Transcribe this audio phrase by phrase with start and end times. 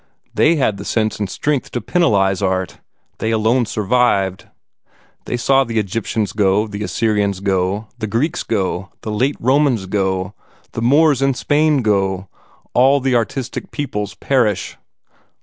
[0.33, 2.79] They had the sense and strength to penalize art;
[3.19, 4.47] they alone survived.
[5.25, 10.33] They saw the Egyptians go, the Assyrians go, the Greeks go, the late Romans go,
[10.71, 12.29] the Moors in Spain go
[12.73, 14.75] all the artistic peoples perish.